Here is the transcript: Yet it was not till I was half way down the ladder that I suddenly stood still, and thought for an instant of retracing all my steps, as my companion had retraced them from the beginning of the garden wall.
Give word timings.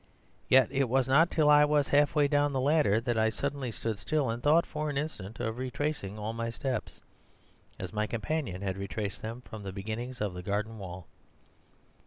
Yet 0.49 0.67
it 0.71 0.89
was 0.89 1.07
not 1.07 1.29
till 1.29 1.47
I 1.47 1.63
was 1.63 1.89
half 1.89 2.15
way 2.15 2.27
down 2.27 2.53
the 2.53 2.59
ladder 2.59 2.99
that 3.01 3.19
I 3.19 3.29
suddenly 3.29 3.71
stood 3.71 3.99
still, 3.99 4.31
and 4.31 4.41
thought 4.41 4.65
for 4.65 4.89
an 4.89 4.97
instant 4.97 5.39
of 5.39 5.59
retracing 5.59 6.17
all 6.17 6.33
my 6.33 6.49
steps, 6.49 6.99
as 7.77 7.93
my 7.93 8.07
companion 8.07 8.63
had 8.63 8.77
retraced 8.77 9.21
them 9.21 9.41
from 9.41 9.61
the 9.61 9.71
beginning 9.71 10.15
of 10.19 10.33
the 10.33 10.41
garden 10.41 10.79
wall. 10.79 11.05